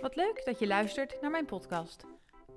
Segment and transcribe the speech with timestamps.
[0.00, 2.04] Wat leuk dat je luistert naar mijn podcast.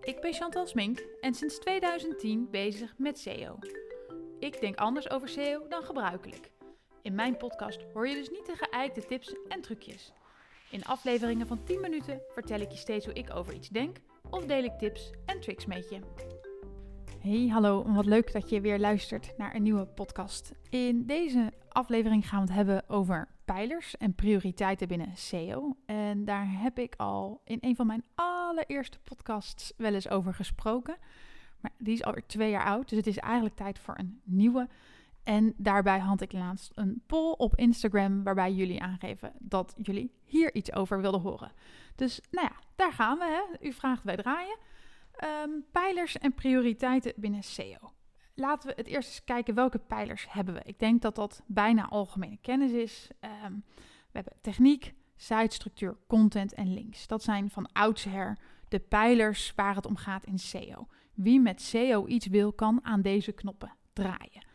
[0.01, 3.57] Ik ben Chantal Smink en sinds 2010 bezig met SEO.
[4.39, 6.51] Ik denk anders over SEO dan gebruikelijk.
[7.01, 10.13] In mijn podcast hoor je dus niet de geëikte tips en trucjes.
[10.71, 13.97] In afleveringen van 10 minuten vertel ik je steeds hoe ik over iets denk
[14.29, 15.99] of deel ik tips en tricks met je.
[17.19, 20.51] Hey, hallo wat leuk dat je weer luistert naar een nieuwe podcast.
[20.69, 25.75] In deze aflevering gaan we het hebben over pijlers en prioriteiten binnen SEO.
[25.85, 30.97] En daar heb ik al in een van mijn allereerste podcasts wel eens over gesproken.
[31.59, 34.67] Maar die is alweer twee jaar oud, dus het is eigenlijk tijd voor een nieuwe.
[35.23, 40.55] En daarbij had ik laatst een poll op Instagram waarbij jullie aangeven dat jullie hier
[40.55, 41.51] iets over wilden horen.
[41.95, 43.25] Dus nou ja, daar gaan we.
[43.25, 43.67] Hè.
[43.67, 44.57] U vraagt, wij draaien.
[45.23, 47.93] Um, pijlers en prioriteiten binnen SEO.
[48.41, 50.61] Laten we het eerst eens kijken welke pijlers hebben we.
[50.63, 53.09] Ik denk dat dat bijna algemene kennis is.
[53.45, 57.07] Um, we hebben techniek, sitestructuur, content en links.
[57.07, 60.87] Dat zijn van oudsher de pijlers waar het om gaat in SEO.
[61.13, 64.45] Wie met SEO iets wil, kan aan deze knoppen draaien.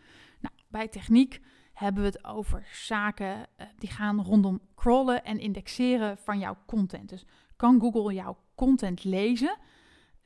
[0.41, 1.41] Nou, bij techniek
[1.73, 7.09] hebben we het over zaken uh, die gaan rondom crawlen en indexeren van jouw content.
[7.09, 7.25] Dus
[7.57, 9.57] kan Google jouw content lezen?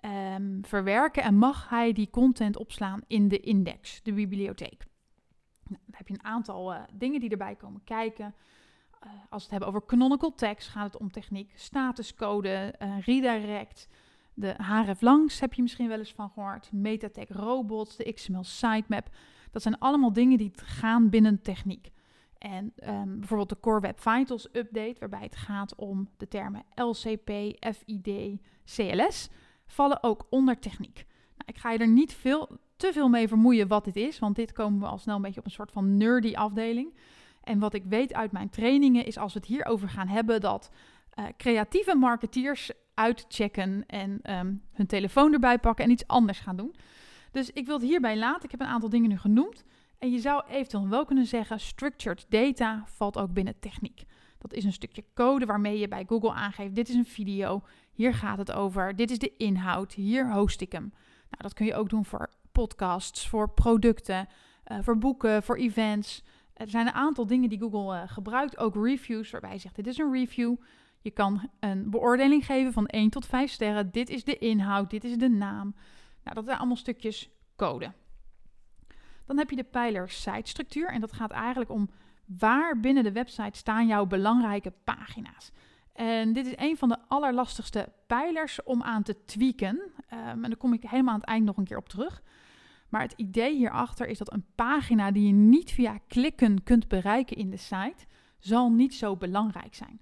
[0.05, 4.87] Um, verwerken en mag hij die content opslaan in de index, de bibliotheek.
[5.65, 8.34] Nou, dan heb je een aantal uh, dingen die erbij komen kijken.
[9.05, 13.89] Uh, als we het hebben over canonical text, gaat het om techniek, statuscode, uh, redirect,
[14.34, 19.09] de href langs heb je misschien wel eens van gehoord, metatag robots, de XML sitemap.
[19.51, 21.91] Dat zijn allemaal dingen die gaan binnen techniek.
[22.39, 27.31] En um, bijvoorbeeld de Core Web Vitals update, waarbij het gaat om de termen LCP,
[27.75, 29.28] FID, CLS
[29.70, 30.94] vallen ook onder techniek.
[31.36, 34.36] Nou, ik ga je er niet veel, te veel mee vermoeien wat dit is, want
[34.36, 36.94] dit komen we al snel een beetje op een soort van nerdy afdeling.
[37.42, 40.70] En wat ik weet uit mijn trainingen is als we het hierover gaan hebben, dat
[41.18, 46.74] uh, creatieve marketeers uitchecken en um, hun telefoon erbij pakken en iets anders gaan doen.
[47.32, 48.44] Dus ik wil het hierbij laten.
[48.44, 49.64] Ik heb een aantal dingen nu genoemd.
[49.98, 54.04] En je zou eventueel wel kunnen zeggen, structured data valt ook binnen techniek.
[54.41, 57.62] Dat is een stukje code waarmee je bij Google aangeeft: dit is een video,
[57.93, 60.89] hier gaat het over, dit is de inhoud, hier host ik hem.
[61.31, 64.28] Nou, dat kun je ook doen voor podcasts, voor producten,
[64.67, 66.25] uh, voor boeken, voor events.
[66.55, 69.87] Er zijn een aantal dingen die Google uh, gebruikt, ook reviews, waarbij je zegt: dit
[69.87, 70.57] is een review.
[71.01, 73.91] Je kan een beoordeling geven van 1 tot 5 sterren.
[73.91, 75.75] Dit is de inhoud, dit is de naam.
[76.25, 77.93] Nou, dat zijn allemaal stukjes code.
[79.27, 81.91] Dan heb je de pijler sitestructuur en dat gaat eigenlijk om
[82.38, 85.52] waar binnen de website staan jouw belangrijke pagina's.
[85.92, 89.78] En dit is een van de allerlastigste pijlers om aan te tweaken.
[89.78, 92.22] Um, en daar kom ik helemaal aan het eind nog een keer op terug.
[92.88, 97.36] Maar het idee hierachter is dat een pagina die je niet via klikken kunt bereiken
[97.36, 98.04] in de site,
[98.38, 100.00] zal niet zo belangrijk zijn.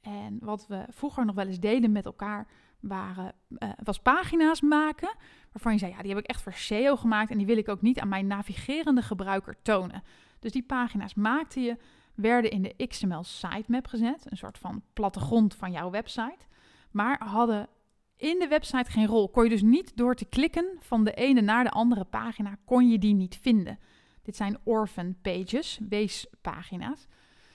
[0.00, 2.46] En wat we vroeger nog wel eens deden met elkaar,
[2.80, 5.14] waren, uh, was pagina's maken
[5.52, 7.68] waarvan je zei, ja, die heb ik echt voor SEO gemaakt en die wil ik
[7.68, 10.02] ook niet aan mijn navigerende gebruiker tonen.
[10.46, 11.76] Dus die pagina's maakte je,
[12.14, 16.46] werden in de XML sitemap gezet, een soort van plattegrond van jouw website,
[16.90, 17.68] maar hadden
[18.16, 19.28] in de website geen rol.
[19.28, 22.88] Kon je dus niet door te klikken van de ene naar de andere pagina, kon
[22.88, 23.78] je die niet vinden.
[24.22, 27.06] Dit zijn orphan pages, weespagina's.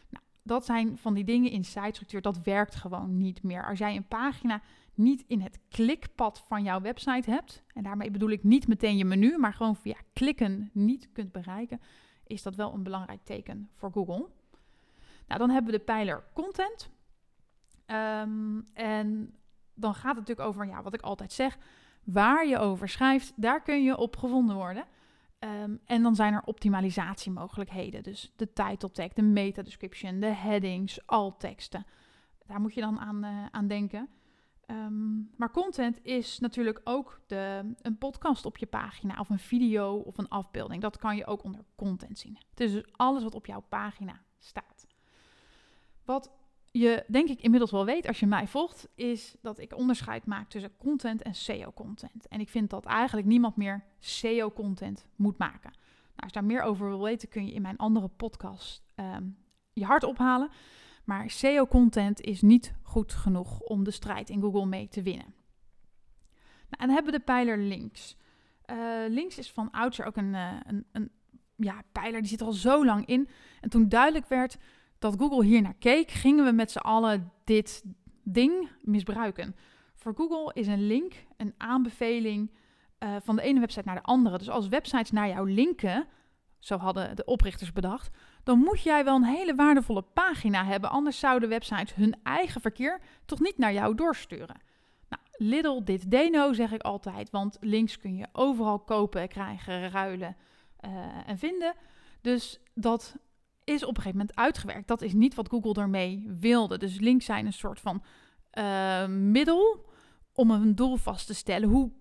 [0.10, 3.68] Nou, dat zijn van die dingen in sitestructuur, dat werkt gewoon niet meer.
[3.68, 4.62] Als jij een pagina
[4.94, 9.06] niet in het klikpad van jouw website hebt, en daarmee bedoel ik niet meteen je
[9.06, 11.82] menu, maar gewoon via klikken niet kunt bereiken,
[12.32, 14.30] is dat wel een belangrijk teken voor Google.
[15.28, 16.90] Nou, dan hebben we de pijler content.
[17.88, 19.36] Um, en
[19.74, 21.58] dan gaat het natuurlijk over, ja, wat ik altijd zeg,
[22.04, 24.86] waar je over schrijft, daar kun je op gevonden worden.
[25.40, 28.04] Um, en dan zijn er optimalisatiemogelijkheden.
[28.04, 31.86] Dus de title tag, de meta description, de headings, alt teksten.
[32.46, 34.10] Daar moet je dan aan, uh, aan denken.
[34.72, 39.96] Um, maar content is natuurlijk ook de, een podcast op je pagina of een video
[39.96, 40.82] of een afbeelding.
[40.82, 42.38] Dat kan je ook onder content zien.
[42.50, 44.88] Het is dus alles wat op jouw pagina staat.
[46.06, 46.32] Wat
[46.72, 50.50] je denk ik inmiddels wel weet als je mij volgt, is dat ik onderscheid maak
[50.50, 52.28] tussen content en SEO-content.
[52.28, 55.72] En ik vind dat eigenlijk niemand meer SEO-content moet maken.
[55.72, 59.38] Nou, als je daar meer over wil weten, kun je in mijn andere podcast um,
[59.74, 60.50] je hart ophalen.
[61.04, 65.34] Maar SEO-content is niet goed genoeg om de strijd in Google mee te winnen.
[66.70, 68.18] Nou, en dan hebben we de pijler links.
[68.72, 68.78] Uh,
[69.08, 71.12] links is van oudsher ook een, uh, een, een
[71.56, 73.30] ja, pijler, die zit al zo lang in.
[73.60, 74.58] En toen duidelijk werd
[75.00, 77.84] dat Google hier naar keek, gingen we met z'n allen dit
[78.24, 79.56] ding misbruiken.
[79.96, 82.52] Voor Google is een link een aanbeveling
[83.00, 84.38] uh, van de ene website naar de andere.
[84.38, 86.08] Dus als websites naar jou linken,
[86.60, 88.10] zo hadden de oprichters bedacht,
[88.44, 90.90] dan moet jij wel een hele waardevolle pagina hebben.
[90.90, 94.62] Anders zouden websites hun eigen verkeer toch niet naar jou doorsturen.
[95.10, 100.36] Nou, little dit deno zeg ik altijd, want links kun je overal kopen, krijgen, ruilen
[100.86, 100.92] uh,
[101.26, 101.74] en vinden.
[102.22, 103.16] Dus dat
[103.64, 104.88] is op een gegeven moment uitgewerkt.
[104.88, 106.78] Dat is niet wat Google ermee wilde.
[106.78, 108.04] Dus links zijn een soort van
[108.54, 109.86] uh, middel
[110.34, 111.70] om een doel vast te stellen.
[111.70, 111.92] Hoe,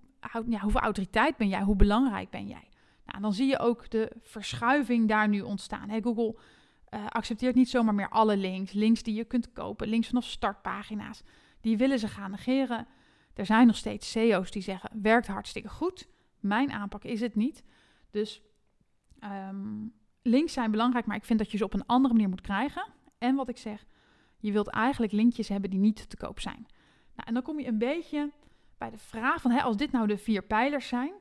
[0.46, 1.62] ja, hoeveel autoriteit ben jij?
[1.62, 2.69] Hoe belangrijk ben jij?
[3.10, 5.88] Nou, dan zie je ook de verschuiving daar nu ontstaan.
[5.88, 6.36] Hey, Google
[6.90, 8.72] uh, accepteert niet zomaar meer alle links.
[8.72, 11.22] Links die je kunt kopen, links vanaf startpagina's.
[11.60, 12.86] Die willen ze gaan negeren.
[13.34, 16.08] Er zijn nog steeds CEO's die zeggen, werkt hartstikke goed.
[16.40, 17.64] Mijn aanpak is het niet.
[18.10, 18.42] Dus
[19.48, 19.92] um,
[20.22, 22.86] links zijn belangrijk, maar ik vind dat je ze op een andere manier moet krijgen.
[23.18, 23.86] En wat ik zeg,
[24.38, 26.66] je wilt eigenlijk linkjes hebben die niet te koop zijn.
[27.14, 28.30] Nou, en dan kom je een beetje
[28.78, 31.12] bij de vraag van, hè, als dit nou de vier pijlers zijn,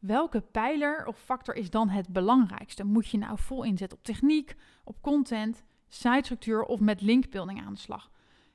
[0.00, 2.84] welke pijler of factor is dan het belangrijkste?
[2.84, 4.54] Moet je nou vol inzetten op techniek,
[4.84, 8.10] op content, sitestructuur of met linkbuilding aan de slag?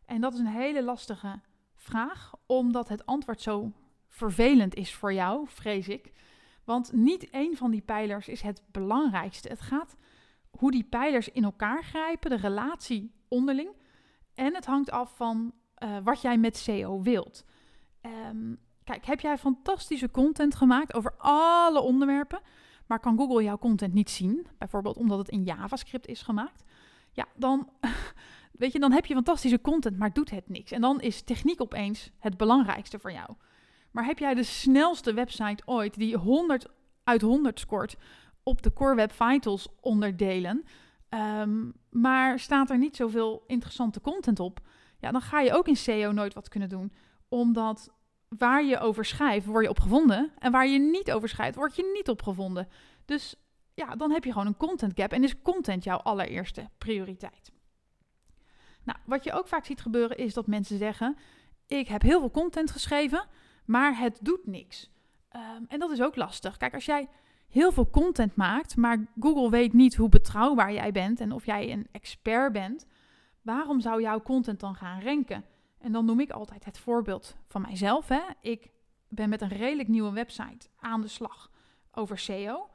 [0.05, 1.41] En dat is een hele lastige
[1.75, 3.71] vraag, omdat het antwoord zo
[4.07, 6.11] vervelend is voor jou, vrees ik.
[6.63, 9.49] Want niet één van die pijlers is het belangrijkste.
[9.49, 9.95] Het gaat
[10.49, 13.69] hoe die pijlers in elkaar grijpen, de relatie onderling.
[14.33, 15.53] En het hangt af van
[15.83, 17.45] uh, wat jij met SEO wilt.
[18.01, 22.39] Um, kijk, heb jij fantastische content gemaakt over alle onderwerpen,
[22.85, 26.63] maar kan Google jouw content niet zien, bijvoorbeeld omdat het in JavaScript is gemaakt?
[27.11, 27.69] Ja, dan,
[28.51, 30.71] weet je, dan heb je fantastische content, maar doet het niks.
[30.71, 33.29] En dan is techniek opeens het belangrijkste voor jou.
[33.91, 36.67] Maar heb jij de snelste website ooit die 100
[37.03, 37.95] uit 100 scoort
[38.43, 40.63] op de Core Web Vitals onderdelen,
[41.09, 44.59] um, maar staat er niet zoveel interessante content op,
[44.99, 46.93] ja, dan ga je ook in SEO nooit wat kunnen doen.
[47.29, 47.93] Omdat
[48.37, 50.31] waar je over schrijft, word je op gevonden.
[50.39, 52.67] En waar je niet over schrijft, word je niet op gevonden.
[53.05, 53.35] Dus
[53.73, 57.51] ja, dan heb je gewoon een content gap en is content jouw allereerste prioriteit.
[58.83, 61.17] Nou, wat je ook vaak ziet gebeuren is dat mensen zeggen:
[61.67, 63.25] Ik heb heel veel content geschreven,
[63.65, 64.89] maar het doet niks.
[65.35, 66.57] Um, en dat is ook lastig.
[66.57, 67.07] Kijk, als jij
[67.49, 71.71] heel veel content maakt, maar Google weet niet hoe betrouwbaar jij bent en of jij
[71.71, 72.85] een expert bent,
[73.41, 75.45] waarom zou jouw content dan gaan ranken?
[75.85, 78.07] En dan noem ik altijd het voorbeeld van mijzelf.
[78.07, 78.21] Hè.
[78.41, 78.71] Ik
[79.07, 81.51] ben met een redelijk nieuwe website aan de slag
[81.91, 82.69] over SEO.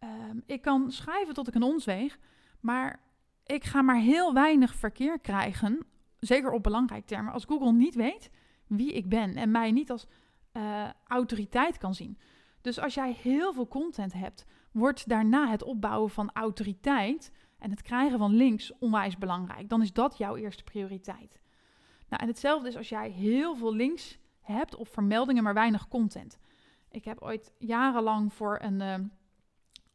[0.00, 2.18] Um, ik kan schrijven tot ik een ons weeg,
[2.60, 3.00] maar
[3.46, 5.86] ik ga maar heel weinig verkeer krijgen,
[6.18, 8.30] zeker op belangrijk termen, als Google niet weet
[8.66, 10.06] wie ik ben en mij niet als
[10.52, 12.18] uh, autoriteit kan zien.
[12.60, 17.82] Dus als jij heel veel content hebt, wordt daarna het opbouwen van autoriteit en het
[17.82, 19.68] krijgen van links onwijs belangrijk.
[19.68, 21.42] Dan is dat jouw eerste prioriteit.
[22.14, 26.38] Nou, en hetzelfde is als jij heel veel links hebt of vermeldingen, maar weinig content.
[26.90, 28.94] Ik heb ooit jarenlang voor een, uh,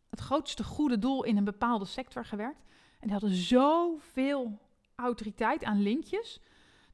[0.10, 2.64] het grootste goede doel in een bepaalde sector gewerkt.
[3.00, 4.60] En die hadden zoveel
[4.96, 6.42] autoriteit aan linkjes,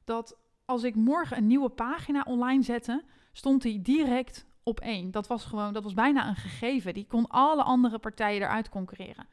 [0.04, 5.10] dat als ik morgen een nieuwe pagina online zette, stond die direct op één.
[5.10, 6.94] Dat was gewoon, dat was bijna een gegeven.
[6.94, 9.26] Die kon alle andere partijen eruit concurreren.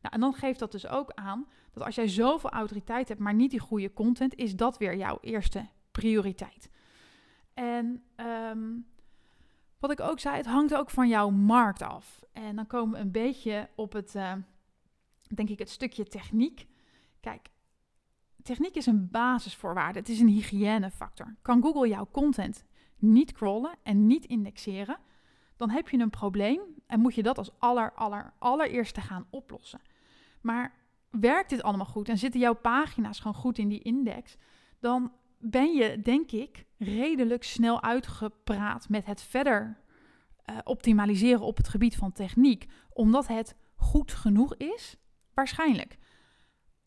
[0.00, 3.34] Nou, en dan geeft dat dus ook aan dat als jij zoveel autoriteit hebt, maar
[3.34, 6.70] niet die goede content, is dat weer jouw eerste prioriteit.
[7.54, 8.86] En um,
[9.78, 12.22] wat ik ook zei, het hangt ook van jouw markt af.
[12.32, 14.32] En dan komen we een beetje op het, uh,
[15.34, 16.66] denk ik, het stukje techniek.
[17.20, 17.48] Kijk,
[18.42, 19.98] techniek is een basisvoorwaarde.
[19.98, 21.36] Het is een hygiënefactor.
[21.42, 22.64] Kan Google jouw content
[23.00, 24.98] niet crawlen en niet indexeren,
[25.56, 29.80] dan heb je een probleem en moet je dat als aller, aller, allereerste gaan oplossen.
[30.40, 30.74] Maar
[31.10, 34.36] werkt dit allemaal goed en zitten jouw pagina's gewoon goed in die index,
[34.78, 39.78] dan ben je, denk ik, redelijk snel uitgepraat met het verder
[40.50, 44.96] uh, optimaliseren op het gebied van techniek, omdat het goed genoeg is,
[45.34, 45.98] waarschijnlijk.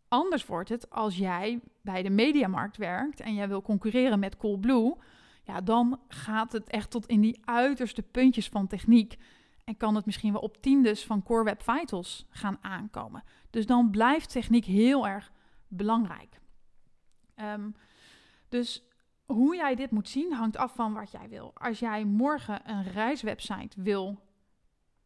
[0.08, 4.96] Anders wordt het als jij bij de mediamarkt werkt en jij wil concurreren met Coolblue,
[5.44, 9.18] ja, dan gaat het echt tot in die uiterste puntjes van techniek.
[9.64, 13.24] En kan het misschien wel op tiendes van Core Web Vitals gaan aankomen.
[13.50, 15.32] Dus dan blijft techniek heel erg
[15.68, 16.40] belangrijk.
[17.36, 17.76] Um,
[18.50, 18.84] dus
[19.26, 21.52] hoe jij dit moet zien hangt af van wat jij wil.
[21.54, 24.20] Als jij morgen een reiswebsite wil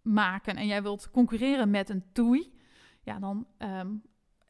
[0.01, 2.53] maken en jij wilt concurreren met een TUI,
[3.01, 4.01] ja, dan um,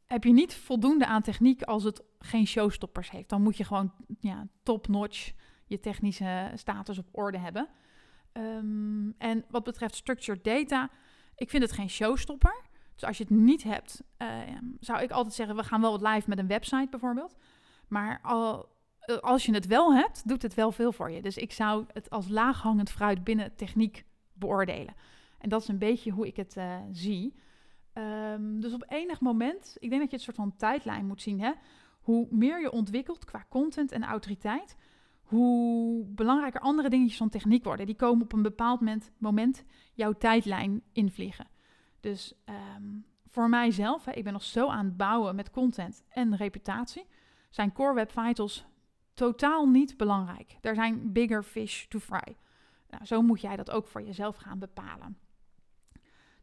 [0.05, 3.29] heb je niet voldoende aan techniek als het geen showstoppers heeft.
[3.29, 5.33] Dan moet je gewoon ja, top-notch
[5.65, 7.69] je technische status op orde hebben.
[8.37, 10.89] Um, en wat betreft structured data,
[11.35, 12.65] ik vind het geen showstopper.
[12.93, 14.27] Dus als je het niet hebt, uh,
[14.79, 17.35] zou ik altijd zeggen: we gaan wel wat live met een website bijvoorbeeld.
[17.87, 21.21] Maar al, eh, als je het wel hebt, doet het wel veel voor je.
[21.21, 24.93] Dus ik zou het als laaghangend fruit binnen techniek beoordelen.
[25.37, 27.35] En dat is een beetje hoe ik het uh, zie.
[27.93, 31.41] Ehm, dus op enig moment, ik denk dat je het soort van tijdlijn moet zien.
[31.41, 31.51] Hè?
[32.01, 34.75] Hoe meer je ontwikkelt qua content en autoriteit,
[35.27, 37.85] hoe belangrijker andere dingetjes van techniek worden.
[37.85, 38.81] Die komen op een bepaald
[39.17, 41.47] moment, jouw tijdlijn invliegen.
[41.99, 42.83] Dus ehm,
[43.29, 47.05] voor mijzelf, hè, ik ben nog zo aan het bouwen met content en reputatie,
[47.49, 48.65] zijn core web vitals
[49.13, 50.57] totaal niet belangrijk.
[50.61, 52.37] Er zijn bigger fish to fry.
[52.89, 55.17] Nou, zo moet jij dat ook voor jezelf gaan bepalen.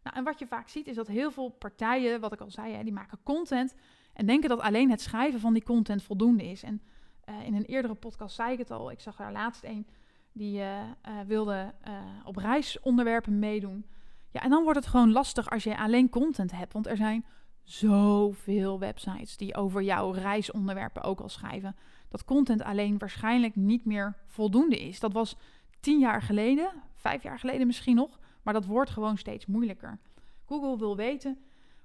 [0.03, 2.73] Nou, en wat je vaak ziet is dat heel veel partijen, wat ik al zei,
[2.73, 3.75] hè, die maken content
[4.13, 6.63] en denken dat alleen het schrijven van die content voldoende is.
[6.63, 6.83] En
[7.29, 9.87] uh, in een eerdere podcast zei ik het al, ik zag daar laatst een
[10.33, 11.75] die uh, uh, wilde
[12.25, 13.87] op reisonderwerpen meedoen.
[14.31, 17.25] Ja, en dan wordt het gewoon lastig als je alleen content hebt, want er zijn
[17.63, 21.77] zoveel websites die over jouw reisonderwerpen ook al schrijven.
[22.09, 25.01] Dat content alleen waarschijnlijk niet meer voldoende is.
[25.01, 25.37] Dat was
[25.81, 29.99] tien jaar geleden, vijf jaar geleden misschien nog, maar dat wordt gewoon steeds moeilijker.
[30.47, 31.39] Google wil weten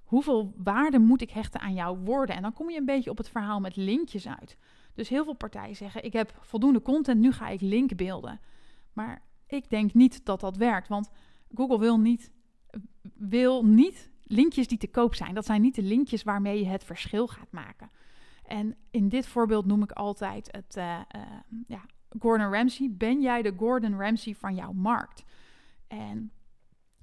[0.09, 2.35] hoeveel waarde moet ik hechten aan jouw woorden.
[2.35, 4.57] En dan kom je een beetje op het verhaal met linkjes uit.
[4.93, 8.39] Dus heel veel partijen zeggen: Ik heb voldoende content, nu ga ik linkbeelden.
[8.93, 11.09] Maar ik denk niet dat dat werkt, want
[11.55, 12.31] Google wil niet,
[13.13, 15.33] wil niet linkjes die te koop zijn.
[15.33, 17.89] Dat zijn niet de linkjes waarmee je het verschil gaat maken.
[18.43, 21.21] En in dit voorbeeld noem ik altijd het uh, uh,
[21.67, 21.81] ja,
[22.19, 22.89] Gordon Ramsay.
[22.91, 25.23] Ben jij de Gordon Ramsay van jouw markt?
[25.87, 26.31] En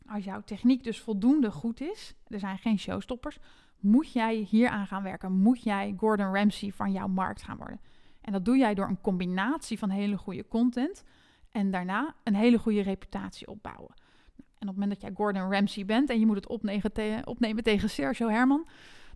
[0.08, 3.38] als jouw techniek dus voldoende goed is, er zijn geen showstoppers,
[3.80, 5.32] moet jij hier aan gaan werken.
[5.32, 7.80] Moet jij Gordon Ramsay van jouw markt gaan worden.
[8.20, 11.04] En dat doe jij door een combinatie van hele goede content
[11.50, 13.94] en daarna een hele goede reputatie opbouwen.
[14.36, 17.22] En op het moment dat jij Gordon Ramsay bent en je moet het opnemen, te
[17.25, 18.66] opnemen tegen Sergio Herman,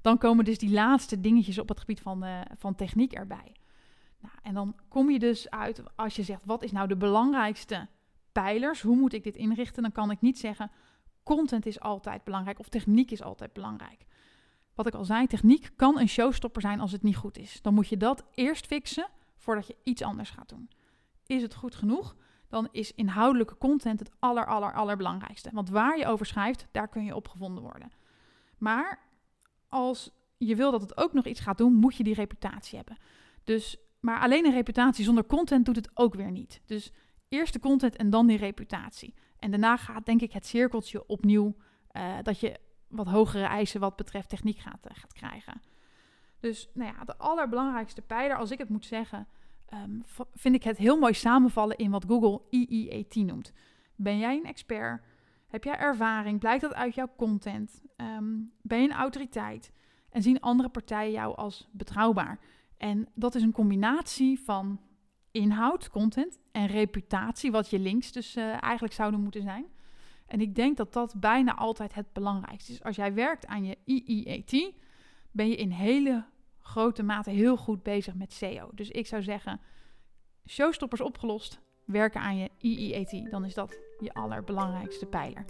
[0.01, 3.55] dan komen dus die laatste dingetjes op het gebied van, uh, van techniek erbij.
[4.21, 7.89] Nou, en dan kom je dus uit, als je zegt, wat is nou de belangrijkste
[8.33, 8.81] pijlers?
[8.81, 9.83] Hoe moet ik dit inrichten?
[9.83, 10.71] Dan kan ik niet zeggen,
[11.23, 14.07] content is altijd belangrijk of techniek is altijd belangrijk.
[14.75, 17.63] Wat ik al zei, techniek kan een showstopper zijn als het niet goed is.
[17.63, 20.71] Dan moet je dat eerst fixen voordat je iets anders gaat doen.
[21.27, 22.17] Is het goed genoeg?
[22.49, 25.51] Dan is inhoudelijke content het aller, aller, allerbelangrijkste.
[25.53, 27.93] Want waar je over schrijft, daar kun je op gevonden worden.
[28.59, 28.99] Maar
[29.69, 32.97] als je wil dat het ook nog iets gaat doen, moet je die reputatie hebben.
[33.45, 36.61] Dus, maar alleen een reputatie zonder content doet het ook weer niet.
[36.67, 36.93] Dus
[37.31, 39.15] eerst de content en dan die reputatie.
[39.39, 41.57] En daarna gaat denk ik het cirkeltje opnieuw
[41.93, 42.59] uh, dat je
[42.89, 45.61] wat hogere eisen wat betreft techniek gaat, uh, gaat krijgen.
[46.41, 49.27] Dus nou ja, de allerbelangrijkste pijler, als ik het moet zeggen,
[49.75, 50.03] um,
[50.35, 53.53] vind ik het heel mooi samenvallen in wat Google EEAT noemt.
[53.95, 55.05] Ben jij een expert?
[55.49, 56.39] Heb jij ervaring?
[56.39, 57.83] Blijkt dat uit jouw content?
[57.97, 59.73] Um, ben je een autoriteit?
[60.11, 62.39] En zien andere partijen jou als betrouwbaar?
[62.77, 64.81] En dat is een combinatie van
[65.31, 69.67] inhoud, content en reputatie, wat je links dus uh, eigenlijk zouden moeten zijn.
[70.27, 72.83] En ik denk dat dat bijna altijd het belangrijkste is.
[72.83, 74.73] Als jij werkt aan je EEAT,
[75.31, 76.25] ben je in hele
[76.59, 78.71] grote mate heel goed bezig met SEO.
[78.75, 79.61] Dus ik zou zeggen,
[80.47, 83.31] showstoppers opgelost, werken aan je EEAT.
[83.31, 85.45] Dan is dat je allerbelangrijkste pijler.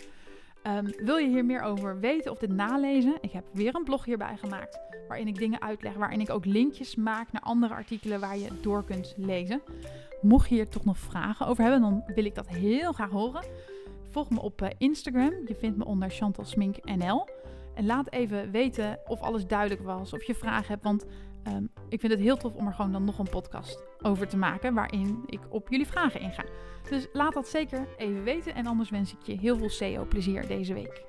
[0.67, 3.19] Um, wil je hier meer over weten of dit nalezen?
[3.21, 6.95] Ik heb weer een blog hierbij gemaakt waarin ik dingen uitleg, waarin ik ook linkjes
[6.95, 9.63] maak naar andere artikelen waar je door kunt lezen.
[10.21, 13.45] Mocht je hier toch nog vragen over hebben, dan wil ik dat heel graag horen.
[14.11, 15.33] Volg me op uh, Instagram.
[15.47, 17.29] Je vindt me onder Chantal Smink NL.
[17.75, 20.85] En laat even weten of alles duidelijk was, of je vragen hebt.
[20.85, 21.07] Want
[21.49, 24.37] um, ik vind het heel tof om er gewoon dan nog een podcast over te
[24.37, 26.45] maken waarin ik op jullie vragen inga.
[26.89, 30.47] Dus laat dat zeker even weten en anders wens ik je heel veel SEO plezier
[30.47, 31.05] deze week.